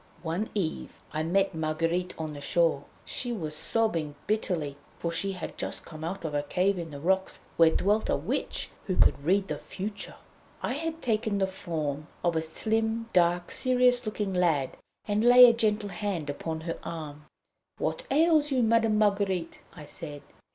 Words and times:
One 0.23 0.49
eve 0.55 0.95
I 1.13 1.21
met 1.21 1.53
Marguerite 1.53 2.15
on 2.17 2.33
the 2.33 2.41
shore. 2.41 2.85
She 3.05 3.31
was 3.31 3.55
sobbing 3.55 4.15
bitterly, 4.25 4.75
for 4.97 5.11
she 5.11 5.33
had 5.33 5.59
just 5.59 5.85
come 5.85 6.03
out 6.03 6.25
of 6.25 6.33
a 6.33 6.41
cave 6.41 6.79
in 6.79 6.89
the 6.89 6.99
rocks, 6.99 7.39
where 7.55 7.69
dwelt 7.69 8.09
a 8.09 8.15
Witch 8.15 8.71
who 8.87 8.95
could 8.95 9.21
read 9.23 9.47
the 9.47 9.59
future. 9.59 10.15
I 10.63 10.73
had 10.73 11.03
taken 11.03 11.37
the 11.37 11.45
form 11.45 12.07
of 12.23 12.35
a 12.35 12.41
slim, 12.41 13.09
dark, 13.13 13.51
serious 13.51 14.03
looking 14.07 14.33
lad, 14.33 14.75
and 15.05 15.23
laying 15.23 15.51
a 15.51 15.53
gentle 15.53 15.89
hand 15.89 16.31
upon 16.31 16.61
her 16.61 16.79
arm, 16.81 17.25
'What 17.77 18.05
ails 18.09 18.51
you, 18.51 18.63
Madame 18.63 18.97
Marguerite?' 18.97 19.61
I 19.75 19.85
said. 19.85 20.23